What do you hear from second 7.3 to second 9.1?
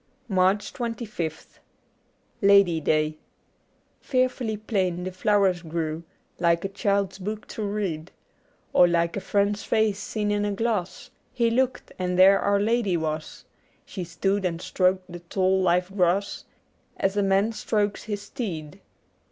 to read, Or